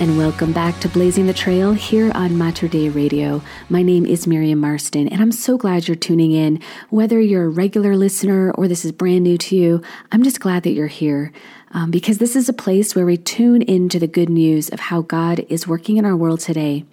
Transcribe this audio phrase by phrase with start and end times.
[0.00, 3.40] and welcome back to Blazing the Trail here on Mater Dei Radio.
[3.68, 6.60] My name is Miriam Marston, and I'm so glad you're tuning in.
[6.90, 10.64] Whether you're a regular listener or this is brand new to you, I'm just glad
[10.64, 11.32] that you're here
[11.74, 15.02] um, because this is a place where we tune into the good news of how
[15.02, 16.84] God is working in our world today.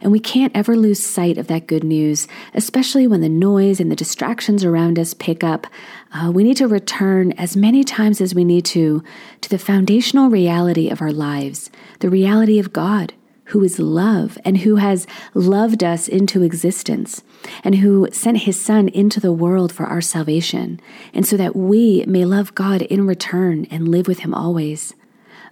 [0.00, 3.90] And we can't ever lose sight of that good news, especially when the noise and
[3.90, 5.66] the distractions around us pick up.
[6.12, 9.04] Uh, we need to return as many times as we need to
[9.42, 11.70] to the foundational reality of our lives,
[12.00, 13.14] the reality of God
[13.50, 17.22] who is love and who has loved us into existence
[17.64, 20.80] and who sent his son into the world for our salvation,
[21.12, 24.94] and so that we may love God in return and live with him always.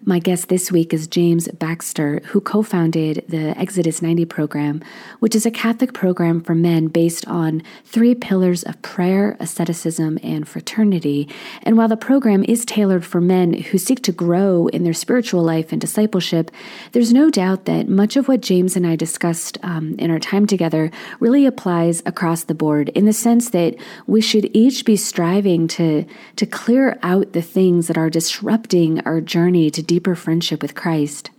[0.04, 4.80] My guest this week is James Baxter, who co founded the Exodus 90 program,
[5.18, 10.46] which is a Catholic program for men based on three pillars of prayer, asceticism, and
[10.46, 11.28] fraternity.
[11.64, 15.42] And while the program is tailored for men who seek to grow in their spiritual
[15.42, 16.52] life and discipleship,
[16.92, 20.46] there's no doubt that much of what James and I discussed um, in our time
[20.46, 23.74] together really applies across the board in the sense that
[24.06, 29.20] we should each be striving to, to clear out the things that are disrupting our
[29.20, 31.30] journey to deeper friendship with Christ.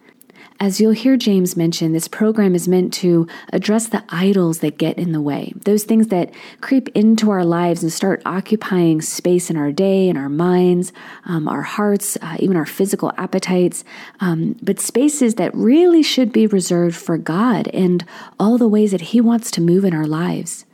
[0.61, 4.97] As you'll hear James mention, this program is meant to address the idols that get
[4.97, 9.55] in the way, those things that creep into our lives and start occupying space in
[9.55, 10.91] our day, in our minds,
[11.23, 13.85] um, our hearts, uh, even our physical appetites,
[14.19, 18.03] um, but spaces that really should be reserved for God and
[18.37, 20.65] all the ways that He wants to move in our lives.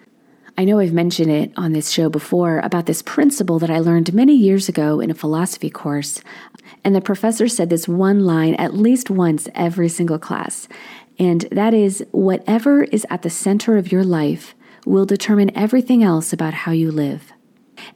[0.57, 4.13] I know I've mentioned it on this show before about this principle that I learned
[4.13, 6.21] many years ago in a philosophy course.
[6.83, 10.67] And the professor said this one line at least once every single class.
[11.17, 14.53] And that is whatever is at the center of your life
[14.85, 17.31] will determine everything else about how you live.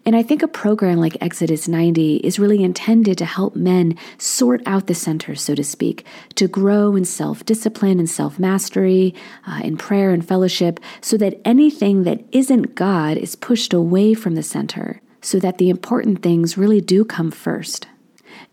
[0.06, 4.62] And I think a program like Exodus 90 is really intended to help men sort
[4.66, 9.14] out the center, so to speak, to grow in self discipline and self mastery,
[9.48, 14.36] uh, in prayer and fellowship, so that anything that isn't God is pushed away from
[14.36, 17.88] the center, so that the important things really do come first.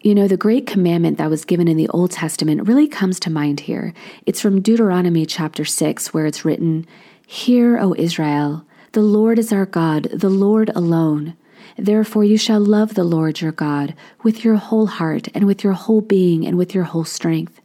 [0.01, 3.31] You know, the great commandment that was given in the Old Testament really comes to
[3.31, 3.93] mind here.
[4.25, 6.87] It's from Deuteronomy chapter 6, where it's written,
[7.27, 11.37] Hear, O Israel, the Lord is our God, the Lord alone.
[11.77, 15.75] Therefore, you shall love the Lord your God with your whole heart, and with your
[15.75, 17.61] whole being, and with your whole strength.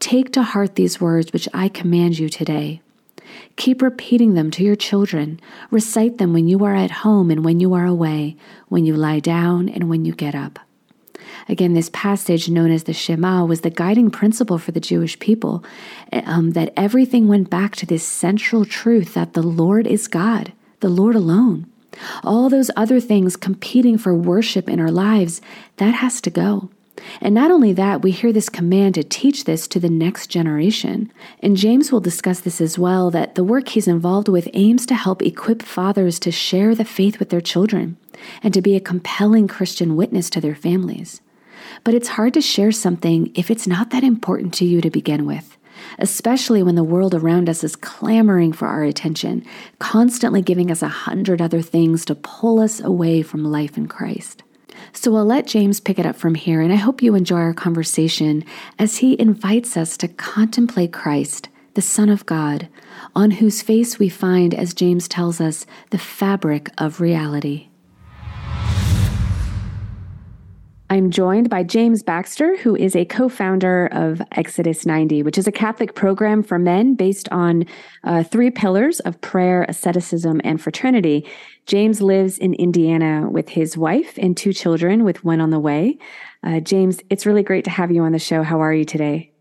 [0.00, 2.80] Take to heart these words which I command you today.
[3.56, 5.40] Keep repeating them to your children.
[5.70, 8.36] Recite them when you are at home and when you are away,
[8.68, 10.58] when you lie down and when you get up.
[11.48, 15.64] Again, this passage known as the Shema was the guiding principle for the Jewish people,
[16.12, 20.88] um, that everything went back to this central truth that the Lord is God, the
[20.88, 21.70] Lord alone.
[22.24, 25.40] All those other things competing for worship in our lives,
[25.76, 26.70] that has to go.
[27.20, 31.12] And not only that, we hear this command to teach this to the next generation.
[31.40, 34.94] And James will discuss this as well that the work he's involved with aims to
[34.94, 37.96] help equip fathers to share the faith with their children
[38.42, 41.20] and to be a compelling Christian witness to their families.
[41.84, 45.26] But it's hard to share something if it's not that important to you to begin
[45.26, 45.56] with,
[45.98, 49.44] especially when the world around us is clamoring for our attention,
[49.78, 54.42] constantly giving us a hundred other things to pull us away from life in Christ.
[54.92, 57.54] So I'll let James pick it up from here, and I hope you enjoy our
[57.54, 58.44] conversation
[58.78, 62.68] as he invites us to contemplate Christ, the Son of God,
[63.14, 67.68] on whose face we find, as James tells us, the fabric of reality.
[70.88, 75.48] I'm joined by James Baxter, who is a co founder of Exodus 90, which is
[75.48, 77.64] a Catholic program for men based on
[78.04, 81.26] uh, three pillars of prayer, asceticism, and fraternity.
[81.66, 85.98] James lives in Indiana with his wife and two children, with one on the way.
[86.44, 88.44] Uh, James, it's really great to have you on the show.
[88.44, 89.32] How are you today?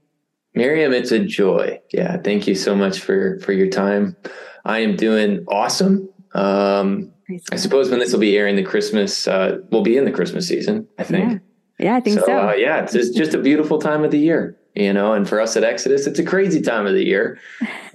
[0.56, 1.80] Miriam, it's a joy.
[1.94, 4.16] Yeah, thank you so much for for your time.
[4.64, 6.10] I am doing awesome.
[6.34, 7.14] Um,
[7.52, 10.48] I suppose when this will be airing, the Christmas uh, will be in the Christmas
[10.48, 10.88] season.
[11.00, 11.32] I think.
[11.32, 11.38] Yeah.
[11.80, 12.26] Yeah, I think so.
[12.26, 12.50] so.
[12.50, 15.14] Uh, yeah, it's just, just a beautiful time of the year, you know.
[15.14, 17.38] And for us at Exodus, it's a crazy time of the year,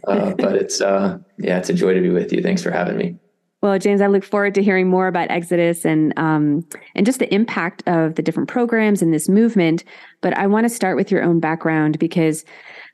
[0.07, 2.43] uh, but it's uh, yeah, it's a joy to be with you.
[2.43, 3.17] Thanks for having me.
[3.63, 7.33] Well, James, I look forward to hearing more about Exodus and um, and just the
[7.33, 9.85] impact of the different programs and this movement.
[10.21, 12.45] But I want to start with your own background because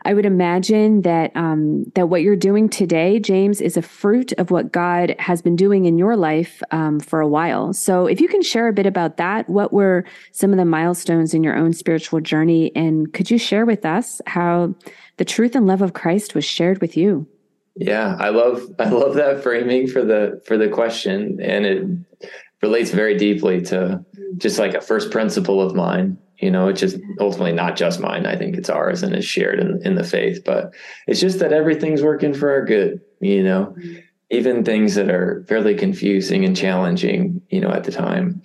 [0.07, 4.53] I would imagine that um, that what you're doing today, James, is a fruit of
[4.53, 7.73] what God has been doing in your life um, for a while.
[7.73, 11.35] So, if you can share a bit about that, what were some of the milestones
[11.35, 14.77] in your own spiritual journey, and could you share with us how
[15.17, 17.27] the truth and love of Christ was shared with you?
[17.75, 22.31] Yeah, I love I love that framing for the for the question, and it
[22.63, 24.05] relates very deeply to
[24.37, 26.17] just like a first principle of mine.
[26.39, 28.27] You know, it's just ultimately not just mine.
[28.27, 30.43] I think it's ours and is shared in in the faith.
[30.45, 30.75] But
[31.07, 33.01] it's just that everything's working for our good.
[33.21, 33.99] You know, mm-hmm.
[34.31, 37.43] even things that are fairly confusing and challenging.
[37.51, 38.43] You know, at the time.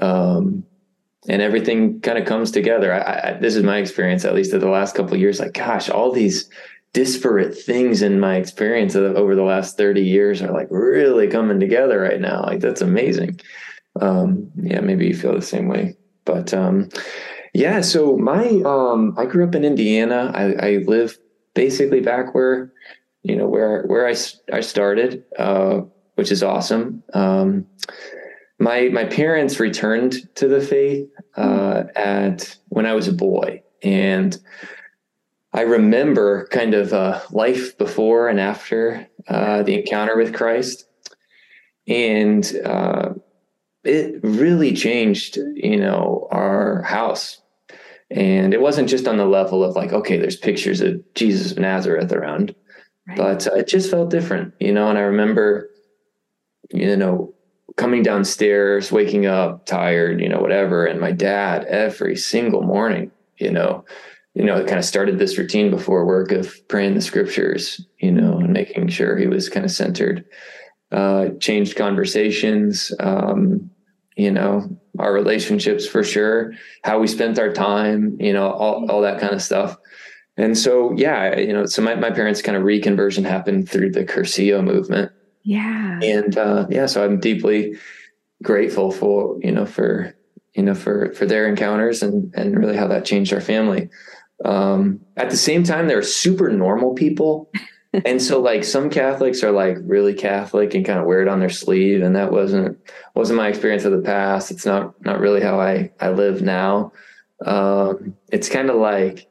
[0.00, 0.64] Um,
[1.28, 2.92] and everything kind of comes together.
[2.92, 5.40] I, I, this is my experience, at least of the last couple years.
[5.40, 6.48] Like, gosh, all these
[6.92, 12.00] disparate things in my experience over the last 30 years are like really coming together
[12.00, 12.42] right now.
[12.42, 13.40] Like that's amazing.
[14.00, 15.96] Um, yeah, maybe you feel the same way.
[16.28, 16.90] But um,
[17.54, 20.30] yeah, so my um, I grew up in Indiana.
[20.34, 21.18] I, I live
[21.54, 22.70] basically back where
[23.22, 24.14] you know where where I
[24.52, 25.80] I started, uh,
[26.16, 27.02] which is awesome.
[27.14, 27.66] Um,
[28.58, 31.08] my my parents returned to the faith
[31.38, 34.38] uh, at when I was a boy, and
[35.54, 40.84] I remember kind of uh, life before and after uh, the encounter with Christ,
[41.86, 43.14] and uh,
[43.84, 47.40] it really changed, you know, our house.
[48.10, 51.58] And it wasn't just on the level of like, okay, there's pictures of Jesus of
[51.58, 52.54] Nazareth around,
[53.06, 53.16] right.
[53.16, 54.88] but uh, it just felt different, you know.
[54.88, 55.68] And I remember,
[56.70, 57.34] you know,
[57.76, 63.52] coming downstairs, waking up tired, you know, whatever, and my dad every single morning, you
[63.52, 63.84] know
[64.38, 68.38] you know, kind of started this routine before work of praying the scriptures, you know,
[68.38, 70.24] and making sure he was kind of centered.
[70.90, 73.70] Uh, changed conversations, um,
[74.16, 74.66] you know,
[74.98, 79.34] our relationships for sure, how we spent our time, you know, all, all that kind
[79.34, 79.76] of stuff.
[80.38, 84.02] And so, yeah, you know, so my, my parents' kind of reconversion happened through the
[84.02, 85.12] Cursillo movement.
[85.42, 86.00] Yeah.
[86.02, 87.76] And uh, yeah, so I'm deeply
[88.42, 90.14] grateful for, you know, for,
[90.54, 93.90] you know, for, for their encounters and, and really how that changed our family.
[94.42, 97.50] Um, at the same time, they're super normal people.
[98.04, 101.40] And so like some Catholics are like really Catholic and kind of wear it on
[101.40, 102.02] their sleeve.
[102.02, 102.78] And that wasn't,
[103.14, 104.50] wasn't my experience of the past.
[104.50, 106.92] It's not, not really how I, I live now.
[107.44, 109.26] Um, it's kind of like,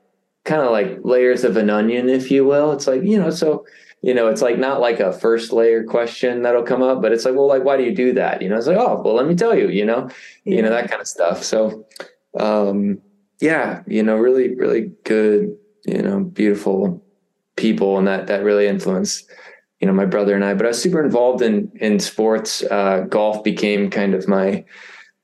[0.46, 2.72] kind of like layers of an onion, if you will.
[2.72, 3.66] It's like, you know, so,
[4.02, 7.26] you know, it's like not like a first layer question that'll come up, but it's
[7.26, 8.42] like, well, like, why do you do that?
[8.42, 10.10] You know, it's like, oh, well, let me tell you, you know,
[10.46, 10.56] yeah.
[10.56, 11.44] you know, that kind of stuff.
[11.44, 11.86] So,
[12.40, 13.02] um,
[13.42, 17.04] yeah, you know, really, really good, you know, beautiful
[17.58, 19.30] people, and that that really influenced,
[19.80, 20.54] you know, my brother and I.
[20.54, 22.64] But I was super involved in in sports.
[22.64, 24.64] Uh, golf became kind of my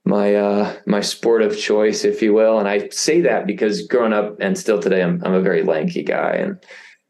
[0.06, 2.59] my uh, my sport of choice, if you will.
[2.59, 6.03] And I say that because growing up and still today, I'm I'm a very lanky
[6.03, 6.57] guy, and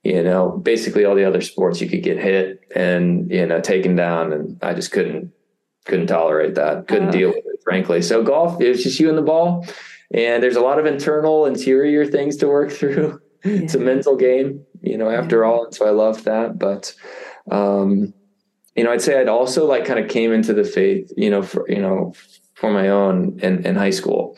[0.03, 3.95] you know, basically all the other sports you could get hit and you know taken
[3.95, 5.31] down, and I just couldn't
[5.85, 8.01] couldn't tolerate that, couldn't uh, deal with it, frankly.
[8.01, 9.65] So golf, it was just you and the ball
[10.13, 13.51] and there's a lot of internal interior things to work through yeah.
[13.51, 15.47] it's a mental game you know after yeah.
[15.47, 16.93] all and so i love that but
[17.51, 18.13] um
[18.75, 21.41] you know i'd say i'd also like kind of came into the faith you know
[21.41, 22.13] for you know
[22.53, 24.37] for my own in, in high school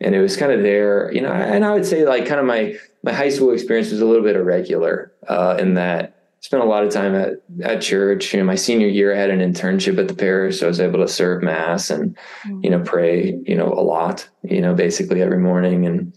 [0.00, 2.46] and it was kind of there you know and i would say like kind of
[2.46, 6.66] my my high school experience was a little bit irregular uh in that spent a
[6.66, 8.34] lot of time at, at church.
[8.34, 10.60] You know, my senior year, I had an internship at the parish.
[10.60, 12.18] So I was able to serve mass and,
[12.60, 15.86] you know, pray, you know, a lot, you know, basically every morning.
[15.86, 16.12] And,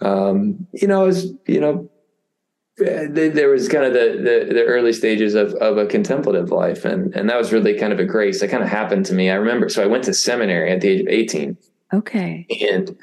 [0.00, 1.88] um, you know, I was, you know,
[2.78, 7.14] there was kind of the, the, the early stages of of a contemplative life, and
[7.14, 9.30] and that was really kind of a grace that kind of happened to me.
[9.30, 11.58] I remember, so I went to seminary at the age of eighteen,
[11.92, 12.46] Okay.
[12.70, 12.96] And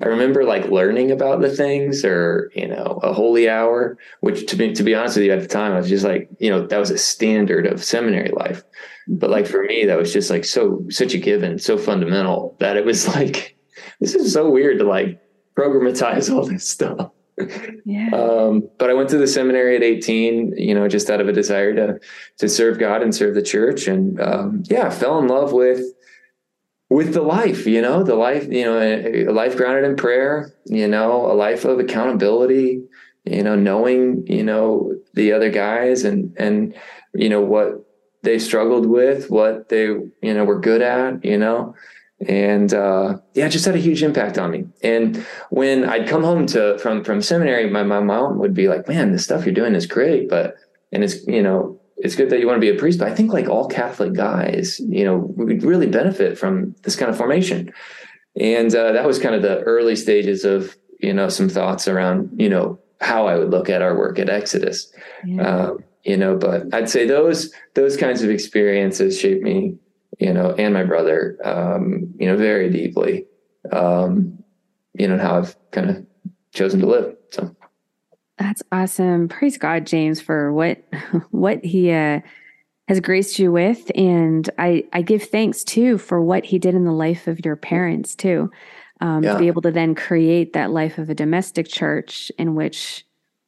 [0.00, 4.56] I remember like learning about the things or, you know, a holy hour, which to
[4.56, 6.66] be, to be honest with you at the time, I was just like, you know,
[6.66, 8.64] that was a standard of seminary life.
[9.06, 12.76] But like for me, that was just like so, such a given, so fundamental that
[12.76, 13.56] it was like,
[14.00, 15.20] this is so weird to like
[15.56, 17.10] programatize all this stuff.
[17.84, 18.10] Yeah.
[18.12, 21.32] Um, but I went to the seminary at 18, you know, just out of a
[21.32, 22.00] desire to,
[22.38, 23.86] to serve God and serve the church.
[23.88, 25.82] And, um, yeah, fell in love with,
[26.88, 30.86] with the life, you know, the life, you know, a, life grounded in prayer, you
[30.86, 32.82] know, a life of accountability,
[33.24, 36.74] you know, knowing, you know, the other guys and, and,
[37.14, 37.86] you know, what,
[38.22, 41.74] they struggled with, what they, you know, were good at, you know,
[42.28, 44.64] and uh, yeah, it just had a huge impact on me.
[44.82, 48.88] And when I'd come home to from from seminary, my my mom would be like,
[48.88, 50.56] "Man, the stuff you're doing is great, but
[50.92, 53.14] and it's you know it's good that you want to be a priest, but I
[53.14, 57.72] think like all Catholic guys, you know, would really benefit from this kind of formation."
[58.38, 62.30] And uh, that was kind of the early stages of you know some thoughts around
[62.36, 64.92] you know how I would look at our work at Exodus.
[65.24, 65.42] Yeah.
[65.42, 69.76] Um, you know, but I'd say those those kinds of experiences shaped me
[70.18, 73.26] you know, and my brother, um, you know, very deeply,
[73.70, 74.42] um,
[74.94, 76.06] you know, how I've kind of
[76.52, 77.16] chosen to live.
[77.30, 77.54] So
[78.38, 79.28] that's awesome.
[79.28, 80.82] Praise God, James, for what
[81.30, 82.20] what he uh,
[82.88, 86.84] has graced you with, and I I give thanks too for what he did in
[86.84, 88.50] the life of your parents too.
[89.00, 89.32] Um, yeah.
[89.32, 93.04] To be able to then create that life of a domestic church in which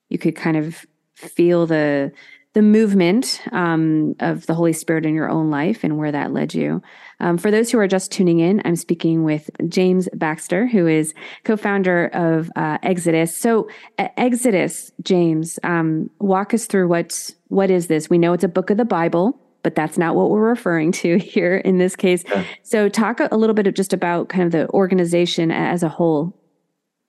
[0.08, 2.10] you could kind of feel the
[2.54, 6.54] the movement um, of the Holy Spirit in your own life and where that led
[6.54, 6.80] you.
[7.18, 11.14] Um, for those who are just tuning in, I'm speaking with James Baxter, who is
[11.44, 13.36] co founder of uh, Exodus.
[13.36, 13.68] So,
[13.98, 18.08] uh, Exodus, James, um, walk us through what, what is this?
[18.08, 19.38] We know it's a book of the Bible.
[19.62, 22.22] But that's not what we're referring to here in this case.
[22.28, 22.44] Yeah.
[22.62, 26.38] So, talk a little bit of just about kind of the organization as a whole.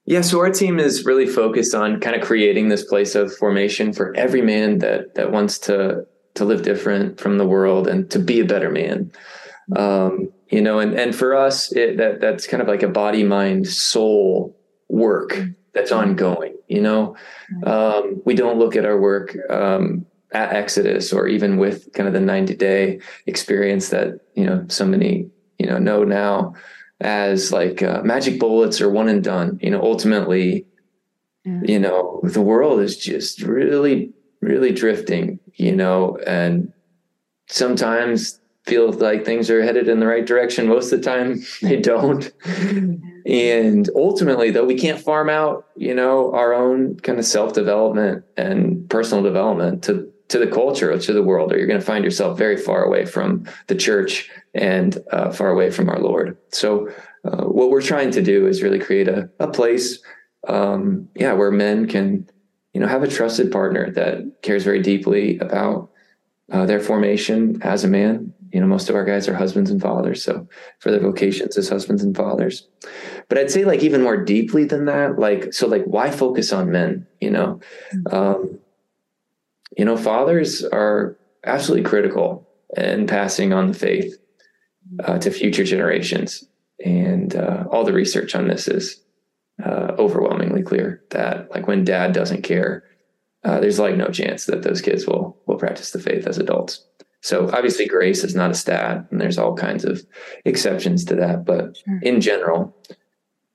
[0.06, 3.92] Yeah, so our team is really focused on kind of creating this place of formation
[3.92, 8.18] for every man that that wants to to live different from the world and to
[8.20, 9.10] be a better man.
[9.74, 13.24] Um, you know, and and for us, it, that that's kind of like a body,
[13.24, 14.56] mind, soul
[14.88, 15.40] work
[15.74, 16.56] that's ongoing.
[16.68, 17.16] You know,
[17.64, 22.12] um, we don't look at our work um, at Exodus or even with kind of
[22.12, 26.54] the ninety day experience that you know so many you know know now
[27.00, 29.58] as like uh, magic bullets or one and done.
[29.62, 30.66] You know, ultimately,
[31.44, 31.60] yeah.
[31.62, 35.40] you know, the world is just really, really drifting.
[35.54, 36.72] You know, and
[37.48, 40.66] sometimes feels like things are headed in the right direction.
[40.66, 42.32] Most of the time, they don't.
[43.26, 48.24] and ultimately, though, we can't farm out, you know, our own kind of self development
[48.36, 51.86] and personal development to to the culture or to the world, or you're going to
[51.86, 56.36] find yourself very far away from the church and uh, far away from our Lord.
[56.52, 56.88] So,
[57.24, 59.98] uh, what we're trying to do is really create a, a place,
[60.46, 62.28] um, yeah, where men can,
[62.72, 65.90] you know, have a trusted partner that cares very deeply about
[66.52, 68.32] uh, their formation as a man.
[68.52, 70.46] You know, most of our guys are husbands and fathers, so
[70.78, 72.68] for their vocations as husbands and fathers.
[73.28, 76.70] But I'd say, like, even more deeply than that, like, so, like, why focus on
[76.70, 77.06] men?
[77.20, 77.60] You know,
[77.92, 78.14] mm-hmm.
[78.14, 78.58] um,
[79.76, 84.16] you know, fathers are absolutely critical in passing on the faith
[85.04, 86.44] uh, to future generations.
[86.84, 89.00] And uh, all the research on this is
[89.64, 92.84] uh, overwhelmingly clear that, like, when dad doesn't care,
[93.44, 96.84] uh, there's like no chance that those kids will will practice the faith as adults.
[97.22, 100.04] So obviously, grace is not a stat, and there's all kinds of
[100.44, 101.44] exceptions to that.
[101.44, 102.00] But sure.
[102.02, 102.76] in general,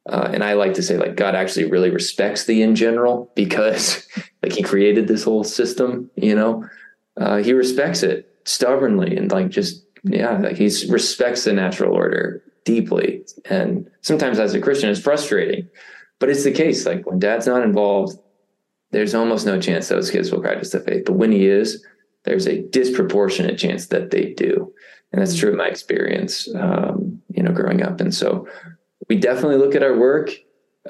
[0.09, 4.07] uh, and I like to say, like, God actually really respects the in general because,
[4.43, 6.09] like, He created this whole system.
[6.15, 6.65] You know,
[7.17, 12.43] uh, He respects it stubbornly and like just yeah, like He respects the natural order
[12.65, 13.23] deeply.
[13.45, 15.67] And sometimes, as a Christian, it's frustrating,
[16.19, 16.85] but it's the case.
[16.85, 18.17] Like when Dad's not involved,
[18.91, 21.03] there's almost no chance those kids will practice the faith.
[21.05, 21.85] But when He is,
[22.23, 24.73] there's a disproportionate chance that they do,
[25.11, 26.47] and that's true of my experience.
[26.55, 28.47] Um, you know, growing up, and so
[29.09, 30.31] we definitely look at our work.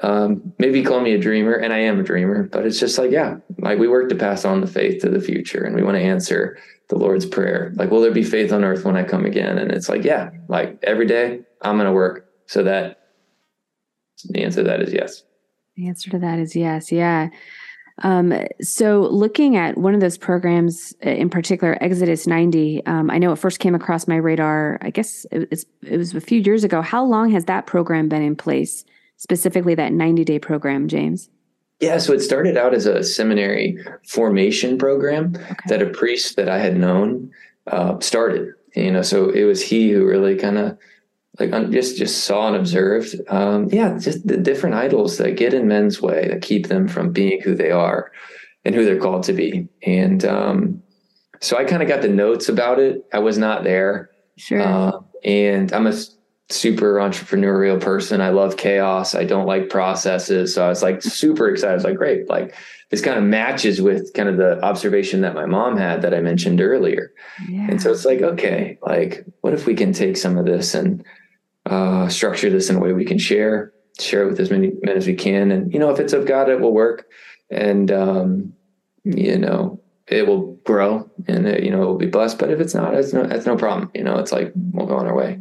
[0.00, 3.10] Um, maybe call me a dreamer, and I am a dreamer, but it's just like,
[3.10, 5.96] yeah, like we work to pass on the faith to the future, and we want
[5.96, 6.58] to answer
[6.88, 7.72] the Lord's prayer.
[7.76, 9.58] Like, will there be faith on earth when I come again?
[9.58, 13.00] And it's like, yeah, like every day I'm going to work so that
[14.30, 15.22] the answer to that is yes.
[15.76, 16.92] The answer to that is yes.
[16.92, 17.28] Yeah.
[18.02, 23.18] Um, so, looking at one of those programs uh, in particular, Exodus 90, um, I
[23.18, 26.64] know it first came across my radar, I guess it, it was a few years
[26.64, 26.80] ago.
[26.80, 28.84] How long has that program been in place,
[29.22, 31.30] specifically that 90 day program, James?
[31.80, 33.76] Yeah, so it started out as a seminary
[34.08, 35.54] formation program okay.
[35.68, 37.30] that a priest that I had known
[37.68, 38.52] uh, started.
[38.74, 40.78] You know, so it was he who really kind of
[41.38, 45.66] like just just saw and observed um, yeah just the different idols that get in
[45.66, 48.12] men's way that keep them from being who they are
[48.64, 50.82] and who they're called to be and um,
[51.40, 54.92] so i kind of got the notes about it i was not there sure uh,
[55.24, 55.94] and i'm a
[56.52, 61.48] super entrepreneurial person i love chaos i don't like processes so i was like super
[61.48, 62.54] excited i was like great like
[62.90, 66.20] this kind of matches with kind of the observation that my mom had that i
[66.20, 67.12] mentioned earlier
[67.48, 67.66] yeah.
[67.68, 71.04] and so it's like okay like what if we can take some of this and
[71.66, 74.96] uh, structure this in a way we can share, share it with as many men
[74.96, 75.50] as we can.
[75.50, 77.06] And, you know, if it's of God, it will work.
[77.50, 78.52] And, um,
[79.04, 82.38] you know, it will grow and it, you know, it will be blessed.
[82.38, 83.90] But if it's not, it's no, it's no problem.
[83.94, 85.40] You know, it's like, we'll go on our way.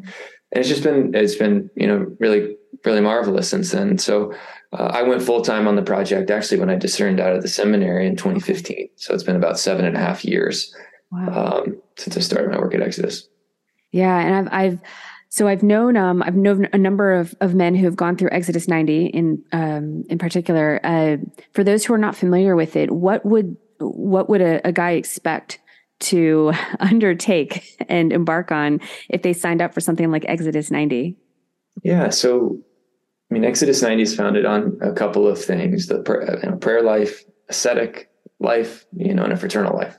[0.51, 2.55] And it's just been, it's been, you know, really,
[2.86, 3.98] really marvelous since then.
[3.98, 4.34] So
[4.74, 7.48] uh, I went full time on the project actually when I discerned out of the
[7.48, 8.89] seminary in 2015.
[8.96, 10.74] So it's been about seven and a half years
[11.12, 11.63] wow.
[11.63, 13.27] um, since I started my work at Exodus.
[13.91, 14.79] Yeah, and I've I've
[15.31, 18.29] so I've known um, I've known a number of, of men who have gone through
[18.34, 20.79] Exodus 90 in um, in particular.
[20.84, 21.17] Uh,
[21.53, 24.91] for those who are not familiar with it, what would what would a, a guy
[24.91, 25.60] expect
[26.01, 28.79] to undertake and embark on
[29.10, 31.15] if they signed up for something like Exodus 90?
[31.84, 32.60] Yeah, so
[33.29, 36.03] I mean, Exodus 90 is founded on a couple of things: the
[36.43, 39.98] you know, prayer life, ascetic life, you know, and a fraternal life.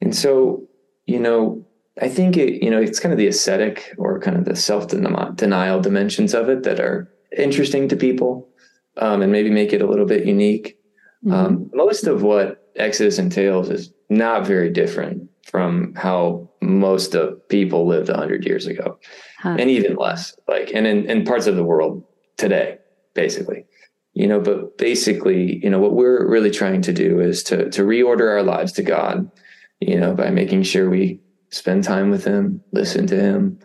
[0.00, 0.66] And so,
[1.06, 1.66] you know,
[2.00, 4.88] I think it, you know, it's kind of the ascetic or kind of the self
[4.88, 8.48] denial dimensions of it that are interesting to people
[8.96, 10.78] um, and maybe make it a little bit unique.
[11.24, 11.34] Mm-hmm.
[11.34, 17.86] Um, most of what Exodus entails is not very different from how most of people
[17.86, 18.98] lived 100 years ago
[19.38, 19.56] huh.
[19.58, 22.04] and even less like and in, in parts of the world
[22.36, 22.76] today
[23.14, 23.64] basically
[24.12, 27.82] you know but basically you know what we're really trying to do is to to
[27.82, 29.30] reorder our lives to god
[29.80, 31.20] you know by making sure we
[31.50, 33.58] spend time with him, listen to him,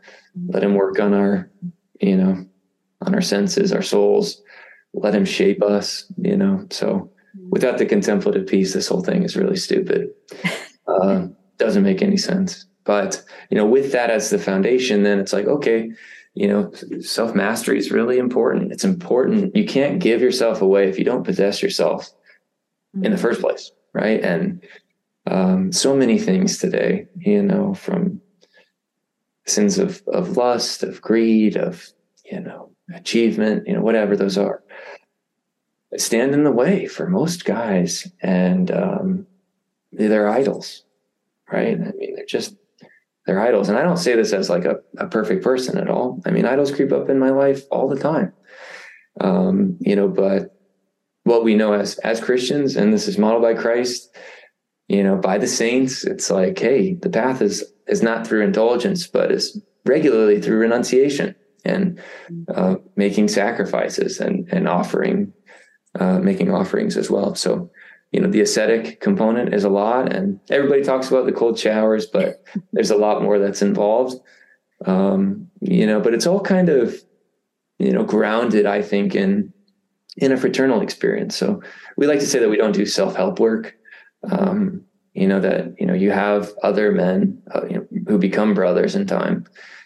[0.48, 1.50] let him work on our,
[2.00, 2.46] you know,
[3.02, 4.42] on our senses, our souls,
[4.94, 6.66] let him shape us, you know.
[6.70, 7.12] So
[7.50, 10.10] without the contemplative piece, this whole thing is really stupid.
[10.86, 12.66] Uh, doesn't make any sense.
[12.84, 15.92] But, you know, with that as the foundation, then it's like, okay,
[16.34, 18.72] you know, self mastery is really important.
[18.72, 19.56] It's important.
[19.56, 22.12] You can't give yourself away if you don't possess yourself
[22.96, 23.18] in the mm-hmm.
[23.18, 23.72] first place.
[23.94, 24.22] Right.
[24.22, 24.62] And
[25.28, 28.20] um, so many things today, you know, from
[29.46, 31.88] sins of, of lust, of greed, of,
[32.26, 34.63] you know, achievement, you know, whatever those are,
[35.98, 38.12] stand in the way for most guys.
[38.22, 39.28] And um,
[39.92, 40.84] they're idols,
[41.52, 41.78] right?
[41.80, 42.56] I mean, they're just,
[43.26, 43.70] they're idols.
[43.70, 46.22] And I don't say this as like a, a perfect person at all.
[46.26, 48.34] I mean, idols creep up in my life all the time.
[49.22, 50.58] Um, you know, but
[51.24, 54.16] what we know as as Christians, and this is modeled by Christ,
[54.88, 56.04] you know, by the saints.
[56.04, 61.36] It's like, hey, the path is is not through indulgence, but is regularly through renunciation
[61.66, 62.02] and
[62.54, 65.32] uh, making sacrifices and and offering,
[66.00, 67.36] uh, making offerings as well.
[67.36, 67.70] So,
[68.12, 72.06] you know, the ascetic component is a lot, and everybody talks about the cold showers,
[72.06, 74.22] but there's a lot more that's involved.
[74.86, 76.96] Um, you know, but it's all kind of,
[77.80, 79.54] you know, grounded, I think, in
[80.18, 81.36] in a fraternal experience.
[81.36, 81.62] So
[81.98, 83.76] we like to say that we don't do self help work
[84.32, 88.54] um, you know that you know you have other men uh, you know, who become
[88.54, 89.46] brothers in time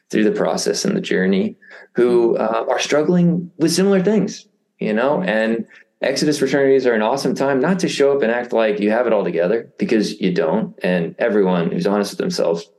[0.10, 1.56] through the process and the journey
[1.94, 4.48] who uh, are struggling with similar things
[4.80, 5.66] you know and
[6.02, 9.08] exodus fraternities are an awesome time not to show up and act like you have
[9.08, 12.70] it all together because you don't and everyone who's honest with themselves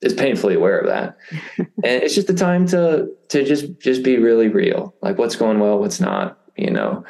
[0.00, 1.16] is painfully aware of that
[1.58, 1.68] and
[2.02, 5.78] it's just the time to to just just be really real like what's going well
[5.78, 7.04] what's not you know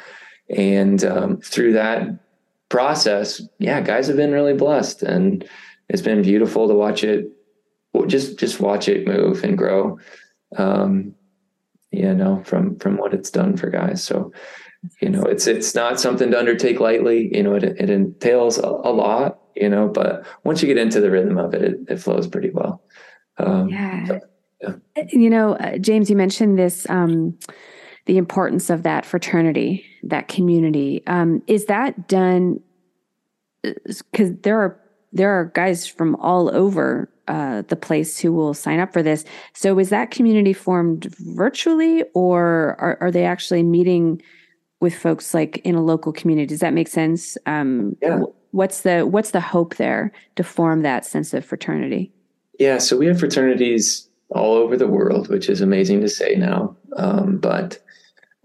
[0.49, 2.07] and um, through that
[2.69, 5.47] process, yeah, guys have been really blessed and
[5.89, 7.31] it's been beautiful to watch it
[8.07, 9.97] just just watch it move and grow.
[10.57, 11.15] Um,
[11.91, 14.03] you know, from from what it's done for guys.
[14.03, 14.33] So,
[15.01, 17.29] you know, it's it's not something to undertake lightly.
[17.35, 19.39] You know, it it entails a, a lot.
[19.55, 22.49] You know, but once you get into the rhythm of it, it, it flows pretty
[22.49, 22.83] well.
[23.37, 24.05] Um, yeah.
[24.05, 24.19] So,
[24.61, 25.03] yeah.
[25.11, 26.89] You know, uh, James, you mentioned this.
[26.89, 27.37] Um,
[28.05, 31.01] the importance of that fraternity, that community.
[31.07, 32.59] Um, is that done?
[33.63, 34.79] Because there are
[35.11, 39.25] there are guys from all over uh, the place who will sign up for this.
[39.53, 44.21] So is that community formed virtually, or are, are they actually meeting
[44.85, 46.45] with folks like in a local community?
[46.45, 47.37] Does that make sense?
[47.47, 48.19] Um, yeah.
[48.51, 52.13] What's the what's the hope there to form that sense of fraternity?
[52.59, 56.77] Yeah, so we have fraternities all over the world, which is amazing to say now.
[56.95, 57.79] Um, but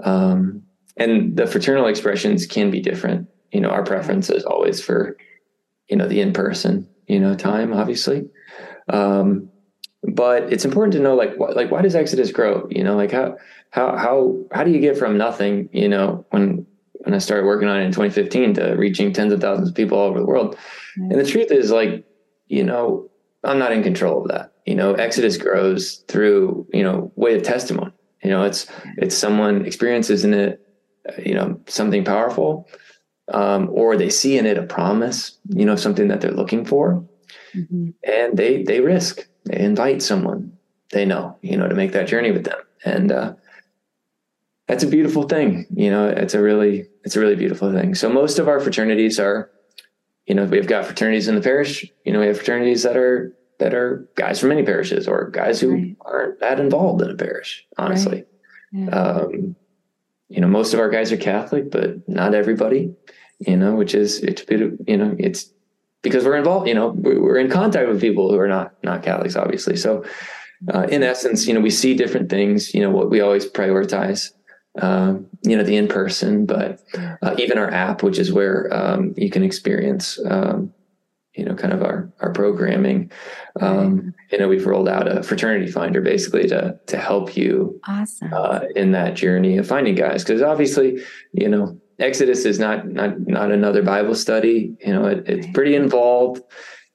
[0.02, 0.62] um,
[0.96, 3.28] and the fraternal expressions can be different.
[3.52, 5.16] You know, our preference is always for,
[5.88, 8.24] you know, the in-person, you know, time, obviously.
[8.88, 9.48] Um,
[10.02, 12.66] but it's important to know, like, wh- like, why does Exodus grow?
[12.70, 13.36] You know, like how,
[13.70, 17.68] how, how, how do you get from nothing, you know, when, when I started working
[17.68, 20.56] on it in 2015 to reaching tens of thousands of people all over the world.
[20.96, 22.04] And the truth is like,
[22.48, 23.08] you know,
[23.44, 24.52] I'm not in control of that.
[24.66, 27.92] You know, Exodus grows through, you know, way of testimony.
[28.22, 28.66] You know, it's
[28.98, 30.60] it's someone experiences in it,
[31.24, 32.68] you know, something powerful,
[33.32, 35.38] um, or they see in it a promise.
[35.48, 37.02] You know, something that they're looking for,
[37.56, 37.90] mm-hmm.
[38.04, 39.26] and they they risk.
[39.44, 40.56] They invite someone
[40.92, 43.34] they know, you know, to make that journey with them, and uh,
[44.66, 45.66] that's a beautiful thing.
[45.74, 47.94] You know, it's a really it's a really beautiful thing.
[47.94, 49.50] So most of our fraternities are
[50.30, 51.84] you know, we've got fraternities in the parish.
[52.04, 55.60] You know, we have fraternities that are that are guys from many parishes or guys
[55.60, 55.96] who right.
[56.02, 57.66] aren't that involved in a parish.
[57.76, 58.24] Honestly,
[58.72, 58.84] right.
[58.84, 58.90] yeah.
[58.90, 59.56] um,
[60.28, 62.94] you know, most of our guys are Catholic, but not everybody.
[63.40, 65.50] You know, which is it's a bit you know it's
[66.02, 66.68] because we're involved.
[66.68, 69.76] You know, we're in contact with people who are not not Catholics, obviously.
[69.76, 70.04] So,
[70.72, 72.74] uh, in essence, you know, we see different things.
[72.74, 74.30] You know, what we always prioritize
[74.78, 76.80] um, you know, the in person, but
[77.22, 80.72] uh, even our app, which is where um, you can experience, um,
[81.34, 83.10] you know, kind of our our programming.
[83.60, 88.32] Um, you know, we've rolled out a fraternity finder basically to to help you awesome.
[88.32, 93.20] uh, in that journey of finding guys, because obviously, you know, Exodus is not not
[93.20, 94.74] not another Bible study.
[94.84, 96.42] You know, it, it's pretty involved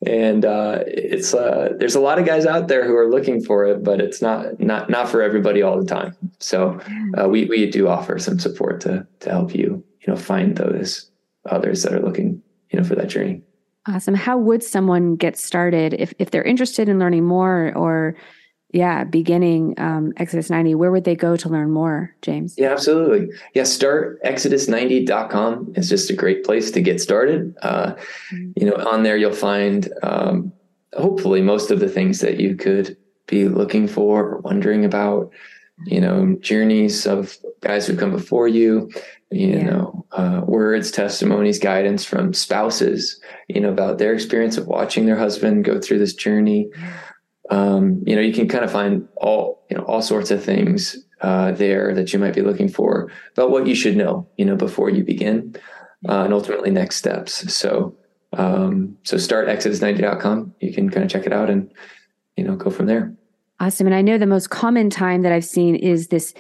[0.06, 3.66] and uh, it's uh, there's a lot of guys out there who are looking for
[3.66, 6.16] it, but it's not not not for everybody all the time.
[6.40, 6.80] So
[7.18, 11.10] uh, we we do offer some support to to help you you know find those
[11.50, 12.42] others that are looking
[12.72, 13.42] you know for that journey.
[13.88, 14.16] Awesome.
[14.16, 18.16] How would someone get started if if they're interested in learning more or
[18.76, 22.56] yeah, beginning um, Exodus 90, where would they go to learn more, James?
[22.58, 23.30] Yeah, absolutely.
[23.54, 27.56] Yeah, start exodus90.com is just a great place to get started.
[27.62, 27.94] Uh,
[28.34, 28.52] mm-hmm.
[28.58, 30.52] You know, on there you'll find um,
[30.92, 35.32] hopefully most of the things that you could be looking for or wondering about.
[35.86, 38.90] You know, journeys of guys who've come before you.
[39.32, 39.64] You yeah.
[39.64, 43.20] know, uh, words, testimonies, guidance from spouses.
[43.50, 46.70] You know about their experience of watching their husband go through this journey.
[47.50, 50.98] Um, you know, you can kind of find all, you know, all sorts of things
[51.22, 54.56] uh, there that you might be looking for about what you should know, you know,
[54.56, 55.56] before you begin,
[56.10, 57.54] uh, and ultimately next steps.
[57.54, 57.96] So,
[58.34, 60.56] um, so start exodus90.com.
[60.60, 61.72] You can kind of check it out and,
[62.36, 63.14] you know, go from there.
[63.60, 63.88] Awesome.
[63.88, 66.34] And I know the most common time that I've seen is this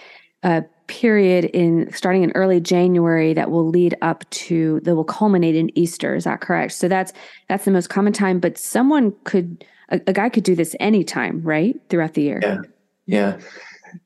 [0.44, 5.56] uh, period in starting in early January that will lead up to that will culminate
[5.56, 6.16] in Easter.
[6.16, 6.74] Is that correct?
[6.74, 7.14] So that's
[7.48, 8.40] that's the most common time.
[8.40, 11.80] But someone could a, a guy could do this anytime, right?
[11.90, 12.40] Throughout the year.
[12.42, 12.58] Yeah.
[13.06, 13.40] Yeah.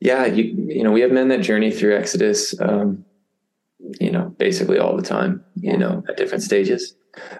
[0.00, 0.26] Yeah.
[0.26, 3.04] You, you know, we have men that journey through Exodus, um,
[4.00, 5.72] you know, basically all the time, yeah.
[5.72, 6.94] you know, at different stages.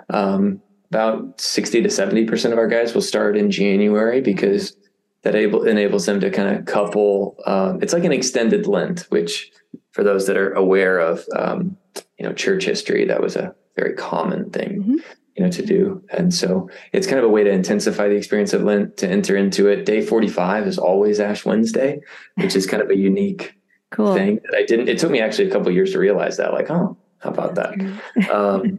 [0.09, 4.76] Um, about 60 to 70% of our guys will start in January because
[5.22, 9.53] that able enables them to kind of couple, um, it's like an extended Lent, which
[9.92, 11.76] for those that are aware of, um,
[12.18, 14.83] you know, church history, that was a very common thing.
[14.83, 16.03] Mm-hmm you know to do.
[16.11, 19.37] And so it's kind of a way to intensify the experience of lent to enter
[19.37, 19.87] into it.
[19.87, 22.01] Day 45 is always ash wednesday
[22.37, 23.55] which is kind of a unique
[23.90, 24.14] cool.
[24.14, 26.71] thing that i didn't it took me actually a couple years to realize that like
[26.71, 27.75] oh how about that?
[28.31, 28.79] Um,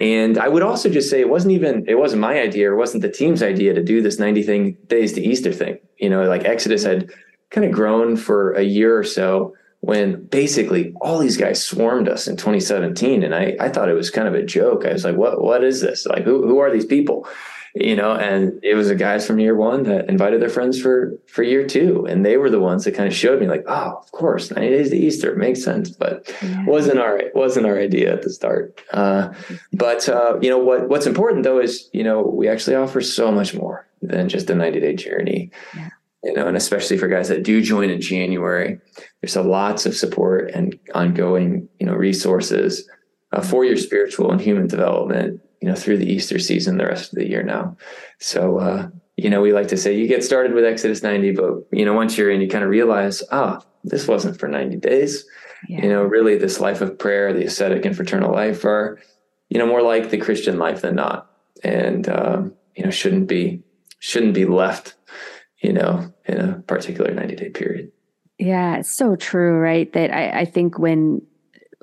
[0.00, 3.02] and i would also just say it wasn't even it wasn't my idea or wasn't
[3.02, 5.78] the team's idea to do this 90 thing days to easter thing.
[5.98, 7.10] You know like exodus had
[7.50, 12.26] kind of grown for a year or so when basically all these guys swarmed us
[12.26, 14.84] in 2017 and I, I thought it was kind of a joke.
[14.84, 16.06] I was like what what is this?
[16.06, 17.28] Like who, who are these people?
[17.74, 21.16] You know and it was the guys from year one that invited their friends for
[21.26, 23.98] for year two and they were the ones that kind of showed me like oh
[24.02, 26.64] of course 90 days to easter makes sense but yeah.
[26.64, 28.80] wasn't our wasn't our idea at the start.
[28.92, 29.32] Uh,
[29.72, 33.30] but uh, you know what what's important though is you know we actually offer so
[33.30, 35.50] much more than just a 90 day journey.
[35.76, 35.90] Yeah
[36.28, 38.78] you know, and especially for guys that do join in January,
[39.22, 42.86] there's a lots of support and ongoing, you know, resources
[43.32, 47.10] uh, for your spiritual and human development, you know, through the Easter season, the rest
[47.10, 47.74] of the year now.
[48.18, 51.66] So, uh, you know, we like to say you get started with Exodus 90, but,
[51.72, 55.24] you know, once you're in, you kind of realize, ah, this wasn't for 90 days.
[55.66, 55.84] Yeah.
[55.84, 58.98] You know, really this life of prayer, the ascetic and fraternal life are,
[59.48, 61.30] you know, more like the Christian life than not.
[61.64, 63.62] And, um, you know, shouldn't be,
[63.98, 64.94] shouldn't be left
[65.60, 67.90] you know, in a particular 90 day period.
[68.38, 69.92] Yeah, it's so true, right?
[69.92, 71.22] That I, I think when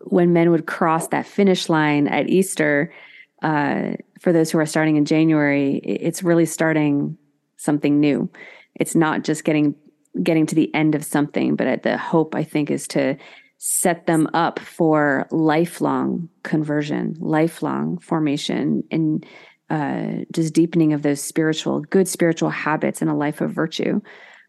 [0.06, 2.94] when men would cross that finish line at Easter,
[3.42, 7.18] uh, for those who are starting in January, it's really starting
[7.58, 8.30] something new.
[8.76, 9.76] It's not just getting
[10.24, 13.18] getting to the end of something, but the hope I think is to
[13.58, 19.26] set them up for lifelong conversion, lifelong formation, and
[19.70, 24.02] uh, just deepening of those spiritual, good spiritual habits in a life of virtue.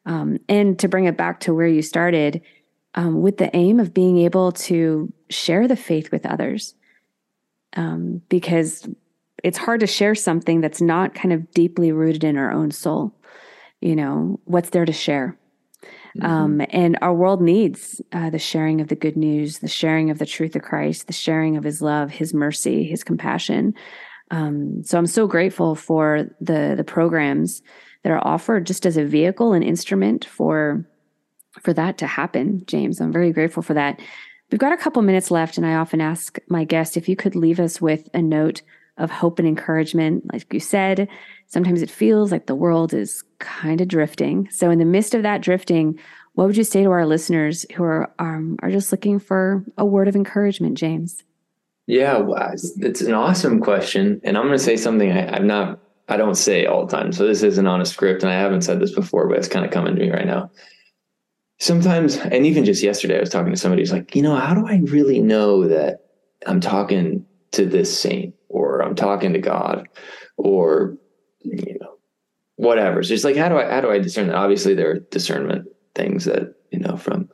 [0.05, 2.43] Um, and to bring it back to where you started,
[2.95, 6.75] um, with the aim of being able to share the faith with others.
[7.75, 8.89] Um, because
[9.45, 13.15] it's hard to share something that's not kind of deeply rooted in our own soul.
[13.81, 15.39] You know, what's there to share?
[16.17, 16.27] Mm-hmm.
[16.27, 20.19] Um, and our world needs uh, the sharing of the good news, the sharing of
[20.19, 23.75] the truth of Christ, the sharing of his love, his mercy, his compassion.
[24.31, 27.63] Um, so I'm so grateful for the the programs
[28.03, 30.85] that are offered just as a vehicle and instrument for
[31.61, 33.01] for that to happen, James.
[33.01, 34.01] I'm very grateful for that.
[34.51, 37.35] We've got a couple minutes left, and I often ask my guests if you could
[37.35, 38.63] leave us with a note
[38.97, 40.25] of hope and encouragement.
[40.33, 41.09] Like you said,
[41.47, 44.49] sometimes it feels like the world is kind of drifting.
[44.51, 45.99] So, in the midst of that drifting,
[46.35, 49.85] what would you say to our listeners who are um, are just looking for a
[49.85, 51.23] word of encouragement, James?
[51.87, 52.25] Yeah,
[52.79, 56.35] it's an awesome question, and I'm going to say something I, I'm not, I don't
[56.35, 57.13] say all the time.
[57.13, 59.65] So this isn't on a script, and I haven't said this before, but it's kind
[59.65, 60.51] of coming to me right now.
[61.59, 64.53] Sometimes, and even just yesterday, I was talking to somebody who's like, you know, how
[64.55, 66.01] do I really know that
[66.45, 69.89] I'm talking to this saint, or I'm talking to God,
[70.37, 70.97] or
[71.43, 71.99] you know,
[72.57, 73.03] whatever.
[73.05, 74.37] So it's like, how do I how do I discern that?
[74.37, 77.31] Obviously, there are discernment things that you know from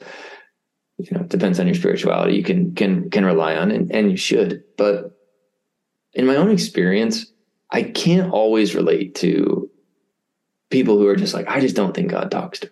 [1.11, 4.17] you know depends on your spirituality you can can can rely on and, and you
[4.17, 5.19] should but
[6.13, 7.27] in my own experience
[7.71, 9.71] i can't always relate to
[10.71, 12.71] people who are just like i just don't think god talks to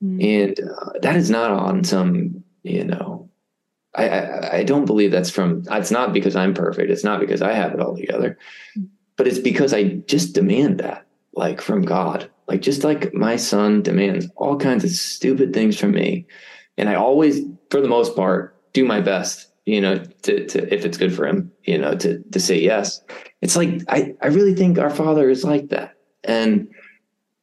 [0.00, 0.46] me mm.
[0.46, 3.28] and uh, that is not on some you know
[3.96, 7.42] I, I, I don't believe that's from it's not because i'm perfect it's not because
[7.42, 8.38] i have it all together
[8.78, 8.88] mm.
[9.16, 13.82] but it's because i just demand that like from god like just like my son
[13.82, 16.26] demands all kinds of stupid things from me.
[16.76, 20.84] And I always, for the most part, do my best, you know, to, to if
[20.84, 23.00] it's good for him, you know, to to say yes.
[23.40, 25.96] It's like I, I really think our father is like that.
[26.24, 26.68] And,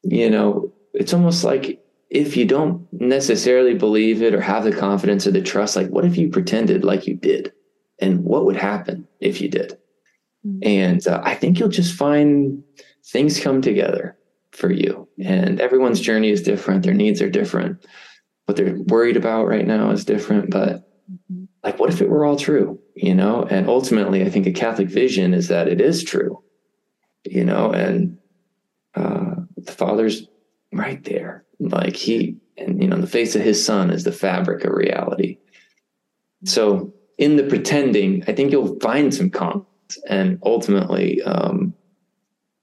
[0.04, 5.26] you know, it's almost like if you don't necessarily believe it or have the confidence
[5.26, 7.54] or the trust, like what if you pretended like you did?
[8.00, 9.78] And what would happen if you did?
[10.46, 10.60] Mm-hmm.
[10.64, 12.64] And uh, I think you'll just find
[13.06, 14.18] things come together
[14.52, 15.08] for you.
[15.24, 17.86] And everyone's journey is different, their needs are different.
[18.46, 20.50] What they're worried about right now is different.
[20.50, 20.88] But
[21.64, 22.80] like, what if it were all true?
[22.96, 26.44] You know, and ultimately, I think a Catholic vision is that it is true,
[27.24, 28.18] you know, and
[28.96, 30.28] uh, the Father's
[30.74, 31.46] right there.
[31.60, 35.38] Like, he, and, you know, the face of his son is the fabric of reality.
[36.46, 39.68] So, in the pretending, I think you'll find some confidence
[40.10, 41.74] and ultimately um,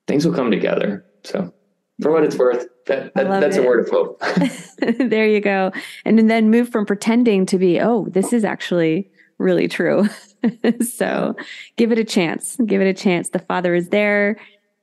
[0.09, 1.05] things will come together.
[1.23, 1.55] So,
[2.01, 3.65] for what it's worth, that, that that's it.
[3.65, 4.21] a word of hope.
[4.99, 5.73] there you go.
[6.05, 10.09] And then move from pretending to be, oh, this is actually really true.
[10.81, 11.35] so
[11.77, 12.57] give it a chance.
[12.67, 13.31] Give it a chance.
[13.31, 14.37] The Father is there.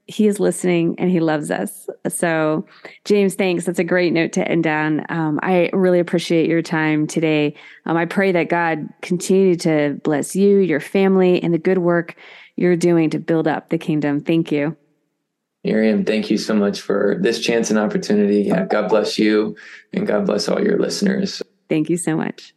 [0.07, 1.89] He is listening and he loves us.
[2.09, 2.67] So,
[3.05, 3.65] James, thanks.
[3.65, 5.03] That's a great note to end on.
[5.09, 7.55] Um, I really appreciate your time today.
[7.85, 12.15] Um, I pray that God continue to bless you, your family, and the good work
[12.55, 14.21] you're doing to build up the kingdom.
[14.21, 14.77] Thank you.
[15.65, 18.43] Miriam, thank you so much for this chance and opportunity.
[18.43, 19.57] Yeah, God bless you
[19.91, 21.41] and God bless all your listeners.
[21.67, 22.53] Thank you so much.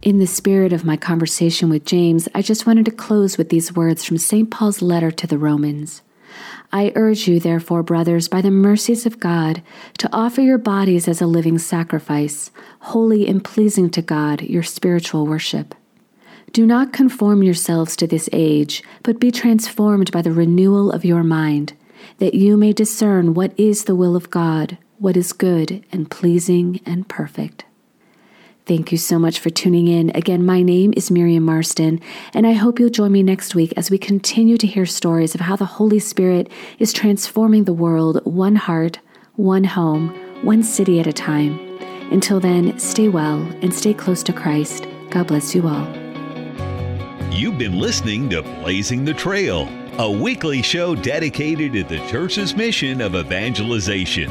[0.00, 3.76] In the spirit of my conversation with James, I just wanted to close with these
[3.76, 4.50] words from St.
[4.50, 6.00] Paul's letter to the Romans.
[6.72, 9.62] I urge you, therefore, brothers, by the mercies of God,
[9.98, 15.26] to offer your bodies as a living sacrifice, holy and pleasing to God, your spiritual
[15.26, 15.74] worship.
[16.52, 21.22] Do not conform yourselves to this age, but be transformed by the renewal of your
[21.22, 21.72] mind,
[22.18, 26.78] that you may discern what is the will of God, what is good and pleasing
[26.84, 27.64] and perfect.
[28.66, 30.10] Thank you so much for tuning in.
[30.14, 32.00] Again, my name is Miriam Marston,
[32.34, 35.40] and I hope you'll join me next week as we continue to hear stories of
[35.40, 38.98] how the Holy Spirit is transforming the world one heart,
[39.36, 40.10] one home,
[40.42, 41.58] one city at a time.
[42.12, 44.86] Until then, stay well and stay close to Christ.
[45.08, 46.01] God bless you all.
[47.34, 49.66] You've been listening to Blazing the Trail,
[49.98, 54.28] a weekly show dedicated to the church's mission of evangelization.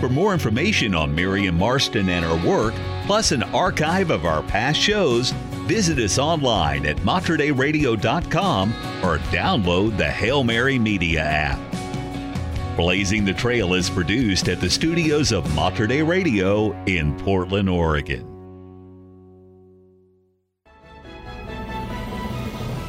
[0.00, 2.74] For more information on Miriam Marston and her work,
[3.06, 5.30] plus an archive of our past shows,
[5.64, 8.70] visit us online at materdeiradio.com
[9.02, 12.76] or download the Hail Mary Media app.
[12.76, 18.35] Blazing the Trail is produced at the studios of Mater Radio in Portland, Oregon.